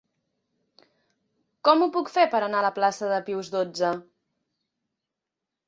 Com 1.69 1.83
ho 1.83 1.89
puc 1.99 2.09
fer 2.15 2.25
per 2.33 2.41
anar 2.47 2.61
a 2.63 2.67
la 2.69 2.73
plaça 2.79 3.13
de 3.13 3.21
Pius 3.29 3.53
dotze? 3.59 3.95